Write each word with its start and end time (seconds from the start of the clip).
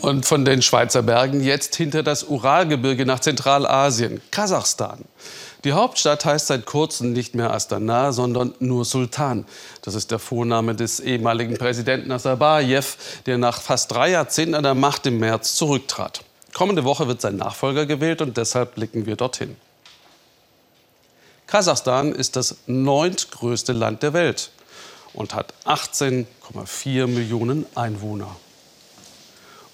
Und 0.00 0.26
von 0.26 0.44
den 0.44 0.62
Schweizer 0.62 1.02
Bergen 1.02 1.42
jetzt 1.42 1.74
hinter 1.74 2.04
das 2.04 2.24
Uralgebirge 2.24 3.04
nach 3.04 3.18
Zentralasien, 3.18 4.20
Kasachstan. 4.30 5.04
Die 5.64 5.72
Hauptstadt 5.72 6.24
heißt 6.24 6.46
seit 6.46 6.66
kurzem 6.66 7.12
nicht 7.12 7.34
mehr 7.34 7.52
Astana, 7.52 8.12
sondern 8.12 8.54
nur 8.60 8.84
Sultan. 8.84 9.44
Das 9.82 9.96
ist 9.96 10.12
der 10.12 10.20
Vorname 10.20 10.76
des 10.76 11.00
ehemaligen 11.00 11.58
Präsidenten 11.58 12.08
Nazarbayev, 12.08 12.96
der 13.26 13.38
nach 13.38 13.60
fast 13.60 13.90
drei 13.90 14.10
Jahrzehnten 14.10 14.54
an 14.54 14.62
der 14.62 14.76
Macht 14.76 15.04
im 15.06 15.18
März 15.18 15.56
zurücktrat. 15.56 16.22
Kommende 16.54 16.84
Woche 16.84 17.08
wird 17.08 17.20
sein 17.20 17.36
Nachfolger 17.36 17.84
gewählt 17.86 18.22
und 18.22 18.36
deshalb 18.36 18.76
blicken 18.76 19.04
wir 19.04 19.16
dorthin. 19.16 19.56
Kasachstan 21.48 22.12
ist 22.12 22.36
das 22.36 22.58
neuntgrößte 22.66 23.72
Land 23.72 24.04
der 24.04 24.12
Welt 24.12 24.52
und 25.12 25.34
hat 25.34 25.54
18,4 25.64 27.08
Millionen 27.08 27.66
Einwohner. 27.74 28.36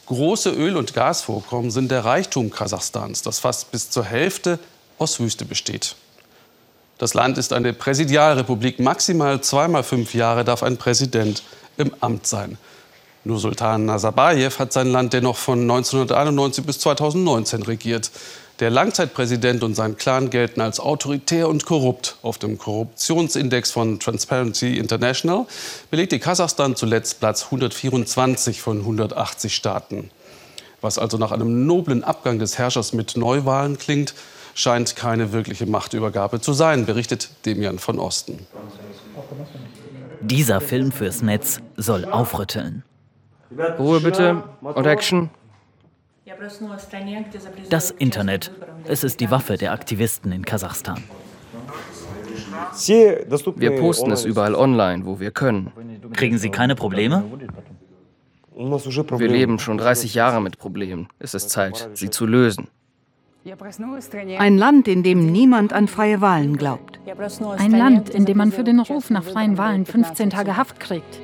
Große 0.07 0.51
Öl- 0.51 0.77
und 0.77 0.95
Gasvorkommen 0.95 1.71
sind 1.71 1.91
der 1.91 2.05
Reichtum 2.05 2.51
Kasachstans, 2.51 3.23
das 3.23 3.39
fast 3.39 3.71
bis 3.71 3.91
zur 3.91 4.05
Hälfte 4.05 4.59
aus 4.99 5.19
Wüste 5.19 5.45
besteht. 5.45 5.97
Das 6.99 7.15
Land 7.15 7.39
ist 7.39 7.53
eine 7.53 7.73
Präsidialrepublik. 7.73 8.79
Maximal 8.79 9.41
zweimal 9.41 9.83
fünf 9.83 10.15
Jahre 10.15 10.45
darf 10.45 10.63
ein 10.63 10.77
Präsident 10.77 11.43
im 11.77 11.93
Amt 12.01 12.27
sein. 12.27 12.59
Nur 13.25 13.39
Sultan 13.39 13.87
Nazarbayev 13.87 14.59
hat 14.59 14.73
sein 14.73 14.89
Land 14.89 15.15
dennoch 15.15 15.37
von 15.37 15.63
1991 15.63 16.65
bis 16.65 16.79
2019 16.81 17.63
regiert. 17.63 18.11
Der 18.61 18.71
Langzeitpräsident 18.71 19.65
und 19.65 19.75
sein 19.75 19.97
Clan 19.97 20.31
gelten 20.31 20.61
als 20.61 20.79
autoritär 20.79 21.49
und 21.49 21.67
korrupt. 21.67 22.17
Auf 22.23 22.39
dem 22.39 22.57
Korruptionsindex 22.57 23.73
von 23.73 23.99
Transparency 23.99 24.79
International 24.79 25.47
belegte 25.91 26.21
Kasachstan 26.21 26.77
zuletzt 26.77 27.19
Platz 27.19 27.47
124 27.47 28.63
von 28.63 28.79
180 28.79 29.57
Staaten. 29.57 30.11
Was 30.81 30.99
also 30.99 31.19
nach 31.19 31.33
einem 31.33 31.67
noblen 31.67 32.05
Abgang 32.05 32.39
des 32.39 32.57
Herrschers 32.57 32.93
mit 32.93 33.17
Neuwahlen 33.17 33.77
klingt, 33.77 34.15
scheint 34.55 34.95
keine 34.95 35.33
wirkliche 35.33 35.67
Machtübergabe 35.67 36.41
zu 36.41 36.53
sein, 36.53 36.87
berichtet 36.87 37.31
Demian 37.47 37.81
von 37.81 37.99
Osten. 37.99 38.47
Dieser 40.21 40.61
Film 40.61 40.93
fürs 40.93 41.23
Netz 41.23 41.59
soll 41.77 42.05
aufrütteln. 42.05 42.85
Ruhe 43.79 44.01
bitte 44.01 44.45
und 44.63 44.87
Action. 44.87 45.31
Das 47.69 47.91
Internet, 47.91 48.51
es 48.87 49.05
ist 49.05 49.21
die 49.21 49.31
Waffe 49.31 49.57
der 49.57 49.73
Aktivisten 49.73 50.33
in 50.33 50.45
Kasachstan. 50.45 51.03
Wir 53.57 53.71
posten 53.77 54.11
es 54.11 54.25
überall 54.25 54.55
online, 54.55 55.05
wo 55.05 55.21
wir 55.21 55.31
können. 55.31 55.73
Kriegen 56.13 56.39
Sie 56.39 56.51
keine 56.51 56.75
Probleme? 56.75 57.25
Wir 58.57 59.29
leben 59.29 59.59
schon 59.59 59.79
30 59.79 60.15
Jahre 60.15 60.41
mit 60.41 60.59
Problemen. 60.59 61.09
Es 61.19 61.35
ist 61.35 61.51
Zeit, 61.51 61.91
sie 61.95 62.09
zu 62.11 62.25
lösen. 62.25 62.69
Ein 64.39 64.57
Land, 64.57 64.89
in 64.89 65.03
dem 65.03 65.31
niemand 65.31 65.73
an 65.73 65.89
freie 65.89 66.21
Wahlen 66.21 66.57
glaubt. 66.57 66.99
Ein 67.59 67.73
Land, 67.73 68.09
in 68.09 68.25
dem 68.25 68.39
man 68.39 68.53
für 68.53 68.65
den 68.65 68.81
Ruf 68.81 69.11
nach 69.11 69.25
freien 69.25 69.59
Wahlen 69.59 69.85
15 69.85 70.31
Tage 70.31 70.57
Haft 70.57 70.81
kriegt. 70.81 71.21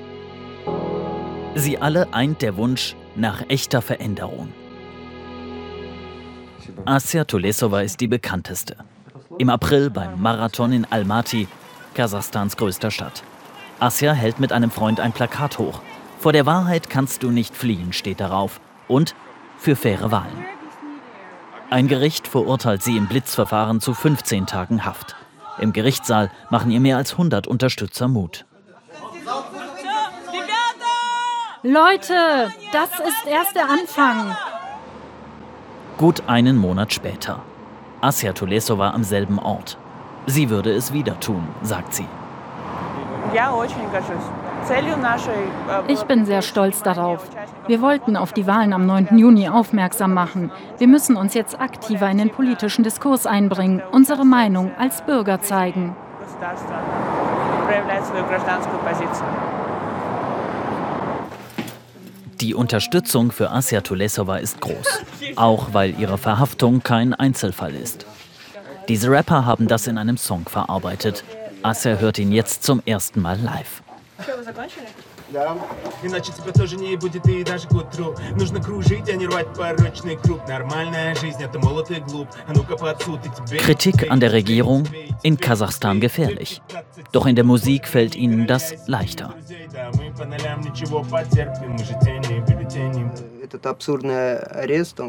Sie 1.55 1.79
alle 1.79 2.13
eint 2.13 2.43
der 2.43 2.57
Wunsch 2.57 2.95
nach 3.17 3.49
echter 3.49 3.81
Veränderung. 3.81 4.49
Asia 6.85 7.25
Tulesova 7.25 7.81
ist 7.81 8.01
die 8.01 8.09
bekannteste. 8.09 8.77
Im 9.39 9.51
April 9.51 9.91
beim 9.91 10.21
Marathon 10.21 10.73
in 10.73 10.85
Almaty, 10.85 11.49
Kasachstans 11.95 12.57
größter 12.57 12.91
Stadt. 12.91 13.23
Asia 13.79 14.13
hält 14.13 14.41
mit 14.41 14.53
einem 14.53 14.71
Freund 14.71 15.01
ein 15.01 15.13
Plakat 15.13 15.59
hoch. 15.59 15.81
Vor 16.19 16.33
der 16.33 16.47
Wahrheit 16.47 16.91
kannst 16.91 17.23
du 17.23 17.31
nicht 17.31 17.57
fliehen, 17.57 17.93
steht 17.93 18.21
darauf. 18.21 18.61
Und 18.89 19.15
für 19.57 19.77
faire 19.77 20.11
Wahlen. 20.11 20.45
Ein 21.71 21.87
Gericht 21.87 22.27
verurteilt 22.27 22.83
sie 22.83 22.97
im 22.97 23.07
Blitzverfahren 23.07 23.81
zu 23.81 23.95
15 23.95 24.47
Tagen 24.47 24.85
Haft. 24.85 25.17
Im 25.61 25.73
Gerichtssaal 25.73 26.31
machen 26.51 26.71
ihr 26.71 26.81
mehr 26.81 26.97
als 26.97 27.13
100 27.13 27.47
Unterstützer 27.47 28.09
Mut. 28.09 28.45
Leute, 31.63 32.53
das 32.73 32.91
ist 33.01 33.27
erst 33.27 33.55
der 33.55 33.69
Anfang. 33.69 34.35
Gut 36.01 36.23
einen 36.29 36.57
Monat 36.57 36.95
später. 36.95 37.41
Asia 38.01 38.33
Tulesova 38.33 38.93
am 38.93 39.05
selben 39.05 39.39
Ort. 39.39 39.77
Sie 40.25 40.49
würde 40.49 40.73
es 40.73 40.95
wieder 40.95 41.21
tun, 41.21 41.47
sagt 41.61 41.93
sie. 41.93 42.07
Ich 45.89 46.03
bin 46.05 46.25
sehr 46.25 46.41
stolz 46.41 46.83
darauf. 46.83 47.29
Wir 47.67 47.83
wollten 47.83 48.17
auf 48.17 48.33
die 48.33 48.47
Wahlen 48.47 48.73
am 48.73 48.87
9. 48.87 49.19
Juni 49.19 49.51
aufmerksam 49.51 50.15
machen. 50.15 50.51
Wir 50.79 50.89
müssen 50.89 51.17
uns 51.17 51.35
jetzt 51.35 51.61
aktiver 51.61 52.11
in 52.11 52.17
den 52.17 52.31
politischen 52.31 52.83
Diskurs 52.83 53.27
einbringen, 53.27 53.83
unsere 53.93 54.25
Meinung 54.25 54.71
als 54.79 55.03
Bürger 55.03 55.43
zeigen. 55.43 55.95
Die 62.41 62.55
Unterstützung 62.55 63.33
für 63.33 63.51
Asia 63.51 63.83
Tulesova 63.83 64.39
ist 64.39 64.63
groß, 64.63 65.03
auch 65.37 65.75
weil 65.75 65.99
ihre 66.01 66.17
Verhaftung 66.17 66.83
kein 66.83 67.13
Einzelfall 67.13 67.75
ist. 67.75 68.07
Diese 68.89 69.11
Rapper 69.11 69.45
haben 69.45 69.69
das 69.69 69.87
in 69.87 69.99
einem 69.99 70.17
Song 70.17 70.47
verarbeitet. 70.49 71.23
Asia 71.63 71.97
hört 71.97 72.19
ihn 72.19 72.33
jetzt 72.33 72.63
zum 72.65 72.83
ersten 72.87 73.21
Mal 73.21 73.39
live. 73.39 73.83
Да. 75.30 75.58
Иначе 76.04 76.32
тебя 76.32 76.52
тоже 76.52 76.76
не 76.76 76.96
будет 76.96 77.28
и 77.28 77.44
даже 77.44 77.68
к 77.68 77.72
утру 77.72 78.16
Нужно 78.36 78.62
кружить, 78.62 79.10
а 79.10 79.14
не 79.14 79.26
рвать 79.26 79.48
порочный 79.56 80.18
круг 80.18 80.48
Нормальная 80.48 81.16
жизнь, 81.16 81.42
это 81.42 81.58
молод 81.58 81.90
и 81.90 81.96
глуп 81.96 82.28
А 82.48 82.54
ну-ка 82.54 82.78
под 82.78 83.02
суд 83.02 83.20
и 83.26 83.30
тебе 83.30 83.58
Kritik 83.58 84.08
an 84.10 84.20
der 84.20 84.32
Regierung 84.32 84.88
in 85.24 85.38
Kasachstan 85.38 86.00
gefährlich. 86.00 86.62
Doch 87.12 87.26
in 87.26 87.36
der 87.36 87.44
Musik 87.44 87.88
fällt 87.88 88.16
ihnen 88.16 88.46
das 88.46 88.88
leichter. 88.88 89.34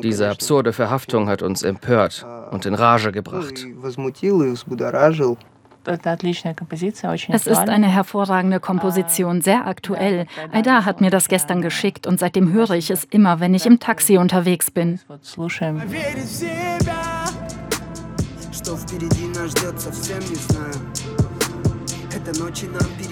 Diese 0.02 0.30
absurde 0.30 0.72
Verhaftung 0.72 1.28
hat 1.28 1.42
uns 1.42 1.62
empört 1.62 2.26
und 2.50 2.66
in 2.66 2.74
Rage 2.74 3.12
gebracht. 3.12 3.66
Es 5.83 7.47
ist 7.47 7.69
eine 7.69 7.87
hervorragende 7.87 8.59
Komposition, 8.59 9.41
sehr 9.41 9.65
aktuell. 9.67 10.27
Aida 10.51 10.85
hat 10.85 11.01
mir 11.01 11.09
das 11.09 11.27
gestern 11.27 11.61
geschickt 11.61 12.05
und 12.07 12.19
seitdem 12.19 12.51
höre 12.51 12.71
ich 12.71 12.91
es 12.91 13.03
immer, 13.05 13.39
wenn 13.39 13.53
ich 13.53 13.65
im 13.65 13.79
Taxi 13.79 14.17
unterwegs 14.17 14.69
bin. 14.69 14.99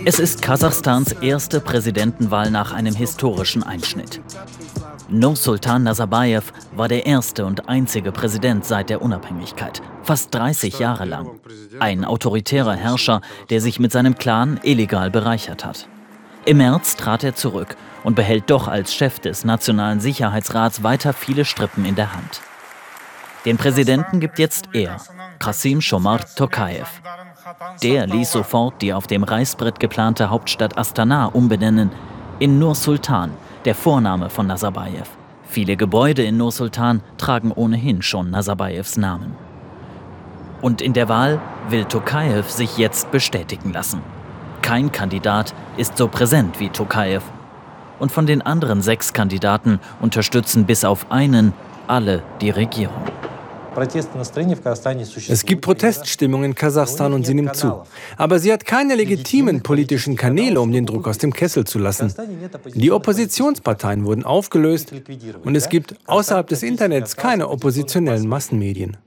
Es 0.05 0.19
ist 0.19 0.41
Kasachstans 0.41 1.11
erste 1.13 1.59
Präsidentenwahl 1.59 2.51
nach 2.51 2.73
einem 2.73 2.95
historischen 2.95 3.63
Einschnitt. 3.63 4.21
Nursultan 5.09 5.83
Nazarbayev 5.83 6.53
war 6.75 6.87
der 6.87 7.05
erste 7.05 7.45
und 7.45 7.67
einzige 7.67 8.11
Präsident 8.11 8.65
seit 8.65 8.89
der 8.89 9.01
Unabhängigkeit, 9.01 9.81
fast 10.09 10.33
30 10.33 10.79
Jahre 10.79 11.05
lang. 11.05 11.39
Ein 11.79 12.03
autoritärer 12.03 12.73
Herrscher, 12.73 13.21
der 13.51 13.61
sich 13.61 13.79
mit 13.79 13.91
seinem 13.91 14.15
Clan 14.15 14.59
illegal 14.63 15.11
bereichert 15.11 15.63
hat. 15.63 15.87
Im 16.45 16.57
März 16.57 16.95
trat 16.95 17.23
er 17.23 17.35
zurück 17.35 17.77
und 18.03 18.15
behält 18.15 18.49
doch 18.49 18.67
als 18.67 18.91
Chef 18.91 19.19
des 19.19 19.45
Nationalen 19.45 19.99
Sicherheitsrats 19.99 20.81
weiter 20.81 21.13
viele 21.13 21.45
Strippen 21.45 21.85
in 21.85 21.93
der 21.93 22.11
Hand. 22.11 22.41
Den 23.45 23.57
Präsidenten 23.57 24.19
gibt 24.19 24.39
jetzt 24.39 24.69
er, 24.73 24.97
Qasim 25.37 25.79
Shomar 25.79 26.21
Tokayev. 26.35 26.89
Der 27.83 28.07
ließ 28.07 28.31
sofort 28.31 28.81
die 28.81 28.93
auf 28.93 29.05
dem 29.05 29.23
Reißbrett 29.23 29.79
geplante 29.79 30.31
Hauptstadt 30.31 30.75
Astana 30.75 31.27
umbenennen 31.27 31.91
in 32.39 32.57
Nur 32.57 32.73
Sultan, 32.73 33.29
der 33.63 33.75
Vorname 33.75 34.31
von 34.31 34.47
Nazarbayev. 34.47 35.11
Viele 35.47 35.77
Gebäude 35.77 36.23
in 36.23 36.37
Nur 36.37 36.51
Sultan 36.51 37.01
tragen 37.19 37.51
ohnehin 37.51 38.01
schon 38.01 38.31
Nazarbayevs 38.31 38.97
Namen. 38.97 39.48
Und 40.61 40.81
in 40.81 40.93
der 40.93 41.09
Wahl 41.09 41.41
will 41.69 41.85
Tokayev 41.85 42.49
sich 42.49 42.77
jetzt 42.77 43.11
bestätigen 43.11 43.71
lassen. 43.71 44.01
Kein 44.61 44.91
Kandidat 44.91 45.53
ist 45.77 45.97
so 45.97 46.07
präsent 46.07 46.59
wie 46.59 46.69
Tokayev. 46.69 47.23
Und 47.97 48.11
von 48.11 48.25
den 48.25 48.41
anderen 48.41 48.81
sechs 48.81 49.13
Kandidaten 49.13 49.79
unterstützen 50.01 50.65
bis 50.65 50.85
auf 50.85 51.11
einen 51.11 51.53
alle 51.87 52.23
die 52.41 52.49
Regierung. 52.49 53.03
Es 55.29 55.45
gibt 55.45 55.61
Proteststimmung 55.61 56.43
in 56.43 56.55
Kasachstan 56.55 57.13
und 57.13 57.25
sie 57.25 57.33
nimmt 57.33 57.55
zu. 57.55 57.83
Aber 58.17 58.39
sie 58.39 58.51
hat 58.51 58.65
keine 58.65 58.95
legitimen 58.95 59.61
politischen 59.61 60.15
Kanäle, 60.15 60.59
um 60.59 60.71
den 60.71 60.85
Druck 60.85 61.07
aus 61.07 61.17
dem 61.17 61.31
Kessel 61.31 61.65
zu 61.65 61.79
lassen. 61.79 62.13
Die 62.73 62.91
Oppositionsparteien 62.91 64.05
wurden 64.05 64.25
aufgelöst 64.25 64.91
und 65.43 65.55
es 65.55 65.69
gibt 65.69 65.95
außerhalb 66.07 66.47
des 66.47 66.63
Internets 66.63 67.15
keine 67.15 67.47
oppositionellen 67.47 68.27
Massenmedien. 68.27 68.97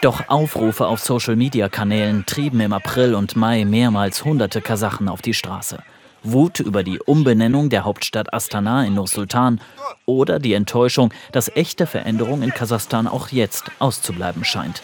Doch 0.00 0.28
Aufrufe 0.28 0.86
auf 0.86 1.00
Social-Media-Kanälen 1.00 2.24
trieben 2.24 2.60
im 2.60 2.72
April 2.72 3.14
und 3.14 3.36
Mai 3.36 3.66
mehrmals 3.66 4.24
hunderte 4.24 4.62
Kasachen 4.62 5.10
auf 5.10 5.20
die 5.20 5.34
Straße. 5.34 5.82
Wut 6.22 6.58
über 6.60 6.82
die 6.82 7.00
Umbenennung 7.00 7.68
der 7.68 7.84
Hauptstadt 7.84 8.32
Astana 8.32 8.84
in 8.84 8.94
Nur-Sultan 8.94 9.60
oder 10.06 10.38
die 10.38 10.54
Enttäuschung, 10.54 11.12
dass 11.32 11.54
echte 11.54 11.86
Veränderung 11.86 12.40
in 12.40 12.50
Kasachstan 12.50 13.06
auch 13.06 13.28
jetzt 13.28 13.70
auszubleiben 13.78 14.42
scheint. 14.42 14.82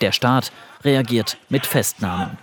Der 0.00 0.10
Staat 0.10 0.50
reagiert 0.82 1.36
mit 1.48 1.64
Festnahmen. 1.64 2.36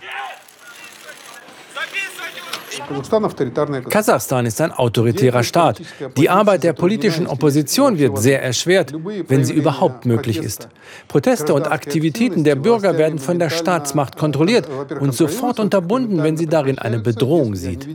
Kasachstan 3.88 4.46
ist 4.46 4.60
ein 4.60 4.72
autoritärer 4.72 5.42
Staat. 5.42 5.80
Die 6.16 6.30
Arbeit 6.30 6.64
der 6.64 6.72
politischen 6.72 7.26
Opposition 7.26 7.98
wird 7.98 8.18
sehr 8.18 8.42
erschwert, 8.42 8.92
wenn 9.28 9.44
sie 9.44 9.54
überhaupt 9.54 10.06
möglich 10.06 10.38
ist. 10.38 10.68
Proteste 11.08 11.54
und 11.54 11.70
Aktivitäten 11.70 12.44
der 12.44 12.56
Bürger 12.56 12.98
werden 12.98 13.18
von 13.18 13.38
der 13.38 13.50
Staatsmacht 13.50 14.16
kontrolliert 14.16 14.68
und 15.00 15.14
sofort 15.14 15.60
unterbunden, 15.60 16.22
wenn 16.22 16.36
sie 16.36 16.46
darin 16.46 16.78
eine 16.78 16.98
Bedrohung 16.98 17.54
sieht. 17.54 17.86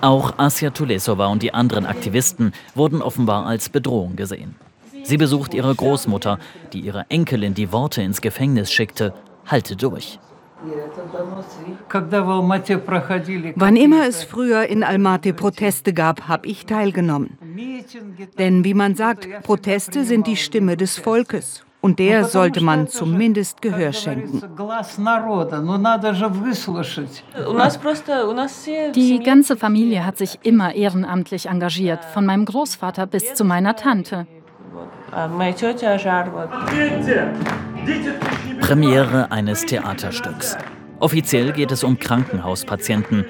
Auch 0.00 0.34
Asya 0.36 0.70
Tulesova 0.70 1.28
und 1.28 1.42
die 1.42 1.54
anderen 1.54 1.86
Aktivisten 1.86 2.52
wurden 2.74 3.00
offenbar 3.00 3.46
als 3.46 3.70
Bedrohung 3.70 4.16
gesehen. 4.16 4.54
Sie 5.02 5.16
besucht 5.16 5.54
ihre 5.54 5.74
Großmutter, 5.74 6.38
die 6.72 6.80
ihre 6.80 7.06
Enkelin 7.08 7.54
die 7.54 7.72
Worte 7.72 8.02
ins 8.02 8.20
Gefängnis 8.20 8.72
schickte, 8.72 9.14
halte 9.46 9.76
durch. 9.76 10.18
Wann 13.56 13.76
immer 13.76 14.06
es 14.06 14.24
früher 14.24 14.66
in 14.66 14.82
Almaty 14.82 15.32
Proteste 15.32 15.92
gab, 15.92 16.28
habe 16.28 16.46
ich 16.46 16.66
teilgenommen. 16.66 17.38
Denn 18.38 18.64
wie 18.64 18.74
man 18.74 18.94
sagt, 18.94 19.28
Proteste 19.42 20.04
sind 20.04 20.26
die 20.26 20.36
Stimme 20.36 20.76
des 20.76 20.98
Volkes. 20.98 21.64
Und 21.80 21.98
der 21.98 22.24
sollte 22.24 22.62
man 22.62 22.88
zumindest 22.88 23.60
Gehör 23.60 23.92
schenken. 23.92 24.40
Die 28.94 29.18
ganze 29.22 29.56
Familie 29.58 30.06
hat 30.06 30.16
sich 30.16 30.38
immer 30.44 30.74
ehrenamtlich 30.74 31.44
engagiert, 31.44 32.02
von 32.06 32.24
meinem 32.24 32.46
Großvater 32.46 33.06
bis 33.06 33.34
zu 33.34 33.44
meiner 33.44 33.76
Tante. 33.76 34.26
Premiere 38.63 39.31
eines 39.31 39.65
Theaterstücks. 39.65 40.57
Offiziell 40.99 41.53
geht 41.53 41.71
es 41.71 41.83
um 41.83 41.97
Krankenhauspatienten, 41.97 43.25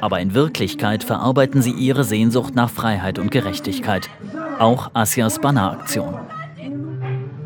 aber 0.00 0.20
in 0.20 0.34
Wirklichkeit 0.34 1.02
verarbeiten 1.02 1.62
sie 1.62 1.72
ihre 1.72 2.04
Sehnsucht 2.04 2.54
nach 2.54 2.70
Freiheit 2.70 3.18
und 3.18 3.30
Gerechtigkeit. 3.30 4.10
Auch 4.58 4.90
Asias 4.94 5.38
Banner-Aktion. 5.40 6.16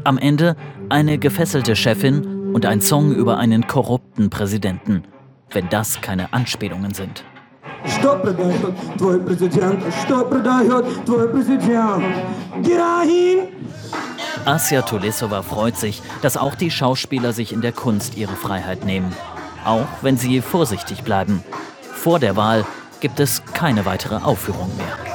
Am 0.04 0.18
Ende 0.18 0.56
eine 0.88 1.18
gefesselte 1.18 1.76
Chefin 1.76 2.52
und 2.52 2.66
ein 2.66 2.80
Song 2.80 3.14
über 3.14 3.38
einen 3.38 3.66
korrupten 3.66 4.30
Präsidenten, 4.30 5.04
wenn 5.50 5.68
das 5.68 6.00
keine 6.00 6.32
Anspielungen 6.32 6.94
sind. 6.94 7.24
Что 7.86 8.18
продает 8.18 8.74
твой 8.98 9.20
президент? 9.20 9.82
Что 10.04 10.24
продает 10.24 11.04
твой 11.04 11.28
президент? 11.28 12.04
Героин! 12.62 13.51
Asja 14.45 14.81
Tulesova 14.81 15.41
freut 15.41 15.77
sich, 15.77 16.01
dass 16.21 16.37
auch 16.37 16.55
die 16.55 16.71
Schauspieler 16.71 17.31
sich 17.31 17.53
in 17.53 17.61
der 17.61 17.71
Kunst 17.71 18.17
ihre 18.17 18.35
Freiheit 18.35 18.83
nehmen. 18.85 19.15
Auch 19.63 19.87
wenn 20.01 20.17
sie 20.17 20.41
vorsichtig 20.41 21.03
bleiben. 21.03 21.43
Vor 21.81 22.19
der 22.19 22.35
Wahl 22.35 22.65
gibt 22.99 23.19
es 23.19 23.43
keine 23.53 23.85
weitere 23.85 24.15
Aufführung 24.15 24.75
mehr. 24.75 25.12